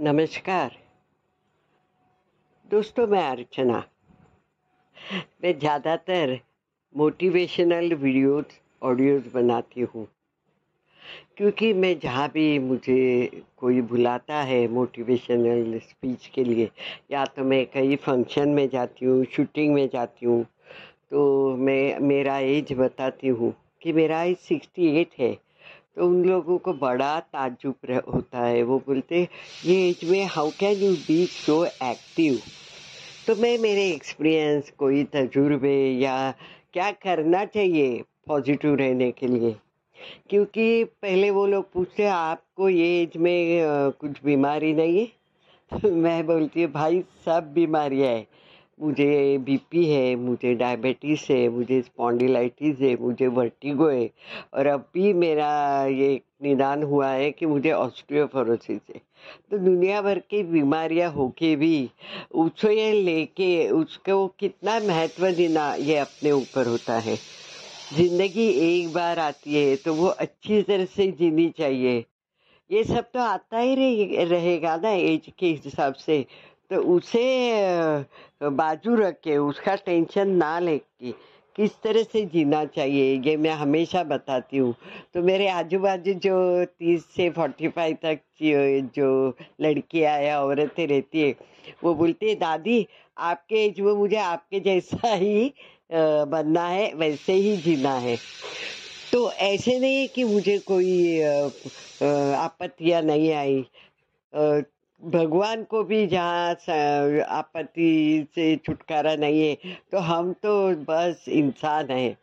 [0.00, 0.76] नमस्कार।
[2.70, 3.82] दोस्तों, मैं अर्चना।
[5.44, 6.38] मैं ज़्यादातर
[6.94, 8.44] मोटिवेशनल वीडियोस
[8.82, 10.06] ऑडियोज बनाती हूँ।
[11.36, 16.70] क्योंकि मैं जहाँ भी मुझे कोई बुलाता है मोटिवेशनल स्पीच के लिए,
[17.12, 20.42] या तो मैं कई फ़ंक्शन में जाती हूँ शूटिंग में जाती हूँ
[21.10, 25.36] तो मैं, मेरा एज बताती हूँ कि मेरा एज सिक्सटी एट है।
[25.96, 29.28] तो उन लोगों को बड़ा ताजुब होता है। वो बोलते,
[29.64, 32.40] ये एज में how can you be so active
[33.26, 36.14] तो मैं, मेरे एक्सपीरियंस कोई तजुर्बे या
[36.72, 39.54] क्या करना चाहिए पॉजिटिव रहने के लिए?
[40.30, 45.08] क्योंकि पहले वो लोग पूछते, आपको ये एज में कुछ बीमारी नहीं है?
[45.90, 48.26] मैं बोलती हूँ, भाई, सब बीमारियाँ है।
[48.80, 54.10] मुझे बीपी है, मुझे डायबिटीज़ है, मुझे स्पॉन्डिलाइटिस है, मुझे वर्टिगो है।
[54.54, 55.50] और अब भी मेरा
[55.86, 59.00] ये निदान हुआ है कि मुझे ऑस्ट्रियोफोरोसिस है।
[59.50, 61.90] तो दुनिया भर की बीमारियाँ होके भी
[62.34, 67.16] उसको ये लेके उसको कितना महत्व देना ये अपने ऊपर होता है।
[67.94, 72.04] ज़िंदगी एक बार आती है तो वो अच्छी तरह से जीनी चाहिए।
[72.70, 73.74] ये सब तो आता ही
[74.24, 76.24] रहेगा ना एज के हिसाब से।
[76.70, 77.24] तो उसे
[78.42, 81.12] बाजू रख के उसका टेंशन ना लेके
[81.56, 84.74] किस तरह से जीना चाहिए, ये मैं हमेशा बताती हूँ।
[85.14, 88.20] तो मेरे आजू बाजू जो तीस से फोर्टी फाइव तक
[88.96, 91.34] जो लड़कियाँ या औरतें रहती है,
[91.84, 92.86] वो बोलती है, दादी,
[93.18, 95.52] आपके एज में मुझे आपके जैसा ही
[95.92, 98.16] बनना है, वैसे ही जीना है।
[99.12, 101.20] तो ऐसे नहीं कि मुझे कोई
[102.38, 103.64] आपत्तियाँ नहीं आई।
[105.02, 106.50] भगवान को भी जहाँ
[107.28, 109.54] आपत्ति से छुटकारा नहीं है
[109.92, 112.16] तो हम तो बस इंसान हैं।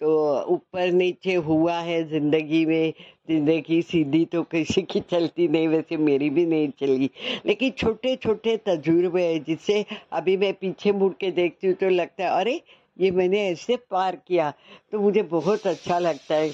[0.00, 2.92] तो ऊपर नीचे हुआ है ज़िंदगी में,
[3.30, 7.10] ज़िंदगी सीधी तो किसी की चलती नहीं, वैसे मेरी भी नहीं चली।
[7.46, 12.24] लेकिन छोटे छोटे तजुर्बे हैं, जिससे अभी मैं पीछे मुड़ के देखती हूँ तो लगता
[12.24, 12.60] है, अरे,
[13.00, 14.52] ये मैंने ऐसे पार किया।
[14.92, 16.50] तो मुझे बहुत अच्छा लगता है।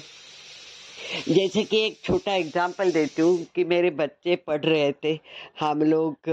[1.27, 5.17] जैसे कि एक छोटा एग्ज़ाम्पल देती हूँ कि मेरे बच्चे पढ़ रहे थे।
[5.59, 6.29] हम लोग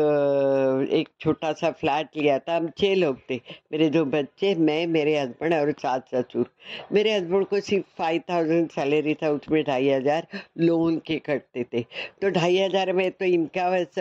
[0.93, 3.41] एक छोटा सा फ्लैट लिया था हम छः लोग थे।
[3.73, 6.51] मेरे दो बच्चे मैं मेरे हस्बैंड और सास ससुर।
[6.93, 10.27] मेरे हस्बैंड को सिर्फ़ फाइव थाउज़ेंड सैलरी था उसमें ढाई हज़ार
[10.61, 11.83] लोन के कटते थे।
[12.23, 13.95] तो ढाई हज़ार में तो इनका बस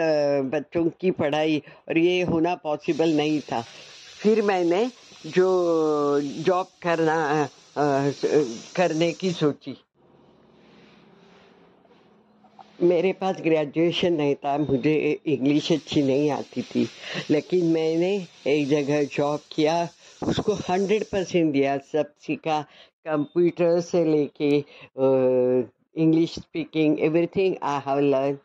[0.54, 3.62] बच्चों की पढ़ाई और ये होना पॉसिबल नहीं था।
[4.22, 4.86] फिर मैंने
[5.28, 7.16] जो जॉब करना
[7.78, 8.10] आ,
[8.76, 9.76] करने की सोची।
[12.82, 16.88] मेरे पास ग्रेजुएशन नहीं था, मुझे इंग्लिश अच्छी नहीं आती थी।
[17.32, 18.12] लेकिन मैंने
[18.48, 19.88] एक जगह जॉब किया,
[20.22, 22.62] उसको हंड्रेड परसेंट दिया, सब सीखा
[23.06, 24.50] कंप्यूटर से लेके
[26.02, 28.38] English speaking everything I have learn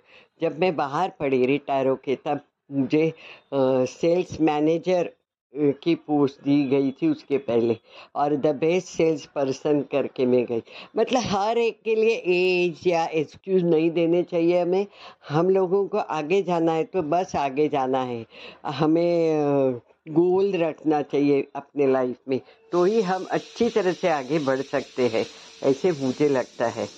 [0.43, 2.41] जब मैं बाहर पढ़ी रिटायर होके तब
[2.73, 3.13] मुझे
[3.55, 5.11] सेल्स मैनेजर
[5.57, 7.77] की पोस्ट दी गई थी उसके पहले
[8.17, 10.63] और द बेस्ट सेल्स पर्सन करके मैं गई।
[10.97, 14.87] मतलब हर एक के लिए एज या एक्सक्यूज़ नहीं देने चाहिए हमें।
[15.29, 18.25] हम लोगों को आगे जाना है तो बस आगे जाना है।
[18.67, 22.41] हमें गोल रखना चाहिए अपने लाइफ में।
[22.73, 25.25] तो ही हम अच्छी तरह से आगे बढ़ सकते हैं,
[25.63, 26.89] ऐसे मुझे लगता है।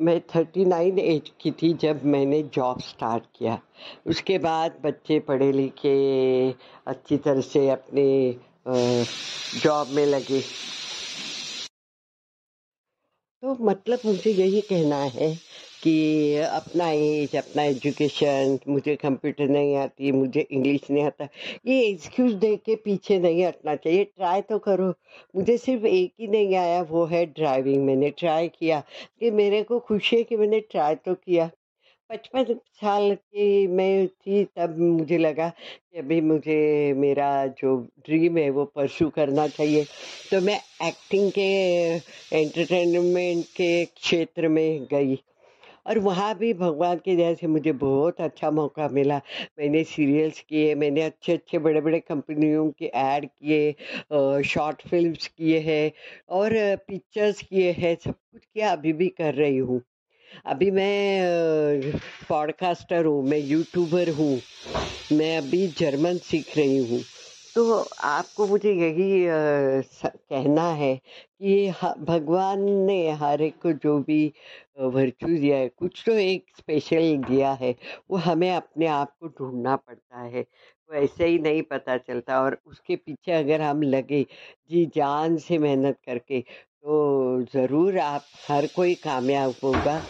[0.00, 3.58] मैं थर्टी नाइन एज की थी जब मैंने जॉब स्टार्ट किया।
[4.06, 6.54] उसके बाद बच्चे पढ़े लिखे,
[6.86, 8.06] अच्छी तरह से अपने
[9.62, 10.40] जॉब में लगे।
[13.42, 15.34] तो मतलब मुझे यही कहना है
[15.82, 21.28] कि अपना एज अपना एजुकेशन मुझे कंप्यूटर नहीं आती, मुझे इंग्लिश नहीं आता।
[21.66, 24.94] ये एक्सक्यूज़ दे के पीछे नहीं हटना चाहिए। ट्राई तो करो।
[25.36, 28.82] मुझे सिर्फ़ एक ही नहीं आया, वो है ड्राइविंग मैंने ट्राई किया
[29.20, 31.50] कि मेरे को खुशी है कि मैंने ट्राई तो किया।
[32.10, 38.50] पचपन साल की मैं थी, तब मुझे लगा कि अभी मुझे मेरा जो ड्रीम है,
[38.50, 39.84] वो परसू करना चाहिए।
[40.30, 41.48] तो मैं एक्टिंग के
[42.36, 45.18] एंटरटेनमेंट के क्षेत्र में गई।
[45.90, 49.16] और वहाँ भी भगवान की दया से मुझे बहुत अच्छा मौका मिला।
[49.58, 55.58] मैंने सीरियल्स किए, मैंने अच्छे अच्छे बड़े बड़े कंपनियों के ऐड किए शॉर्ट फिल्म्स किए
[55.60, 55.90] हैं
[56.30, 56.52] और
[56.88, 59.80] पिक्चर्स किए हैं, सब कुछ किया, अभी भी कर रही हूँ।
[60.46, 61.92] अभी मैं
[62.28, 64.40] पॉडकास्टर हूँ, मैं यूट्यूबर हूँ,
[65.12, 67.02] मैं अभी जर्मन सीख रही हूँ।
[67.60, 67.74] तो
[68.08, 69.06] आपको मुझे यही
[70.30, 71.70] कहना है कि
[72.04, 74.20] भगवान ने हर एक को जो भी
[74.80, 77.74] वर्चू दिया है, कुछ तो एक स्पेशल दिया है,
[78.10, 82.58] वो हमें अपने आप को ढूंढना पड़ता है। वो ऐसे ही नहीं पता चलता और
[82.66, 84.22] उसके पीछे अगर हम लगे,
[84.70, 90.00] जी जान से मेहनत करके तो ज़रूर आप हर कोई कामयाब होगा।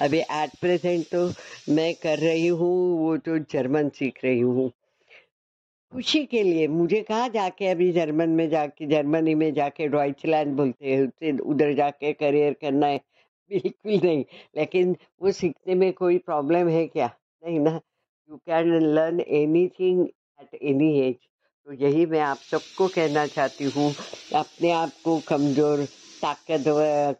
[0.00, 1.26] अभी एट प्रेजेंट तो
[1.74, 4.70] मैं कर रही हूँ, वो तो जर्मन सीख रही हूँ।
[5.92, 10.94] खुशी के लिए। मुझे कहा जाके अभी जर्मन में जाके, जर्मनी में जाके डॉइचलैंड बोलते
[10.94, 12.98] हैं उधर जाके करियर करना है।
[13.50, 14.24] बिल्कुल नहीं।
[14.56, 17.06] लेकिन वो सीखने में कोई प्रॉब्लम है क्या?
[17.42, 17.70] नहीं ना।
[18.30, 19.20] You can learn
[19.78, 20.06] anything
[20.40, 21.14] at any age
[21.66, 23.90] तो यही मैं आप सबको कहना चाहती हूँ,
[24.36, 25.84] अपने आप को कमज़ोर
[26.22, 26.64] ताकत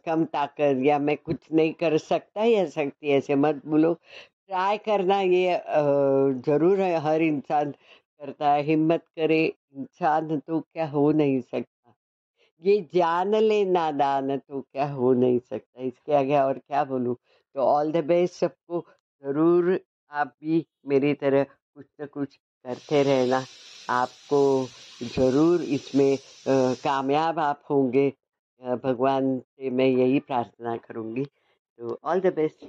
[0.05, 3.93] कम ताकत, या मैं कुछ नहीं कर सकता या सकती, ऐसे मत बोलो।
[4.47, 5.59] ट्राई करना ये
[6.45, 7.73] ज़रूर है हर इंसान।
[8.21, 9.43] करता है, हिम्मत करे,
[9.75, 11.93] इंसान तो क्या हो नहीं सकता।
[12.63, 17.15] ये जान ले नादान तो क्या हो नहीं सकता। इसके आगे और क्या बोलूँ?
[17.55, 18.85] तो ऑल द बेस्ट सबको।
[19.23, 19.79] ज़रूर
[20.11, 23.43] आप भी मेरी तरह कुछ न कुछ करते रहना।
[23.89, 24.41] आपको
[25.15, 26.17] ज़रूर इसमें
[26.83, 28.07] कामयाब आप होंगे।
[28.61, 32.65] भगवान से मैं यही प्रार्थना करूँगी। तो ऑल द बेस्ट